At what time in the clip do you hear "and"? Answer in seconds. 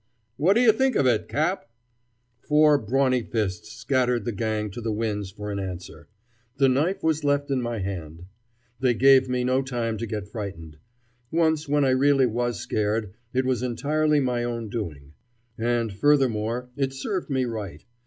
15.55-15.93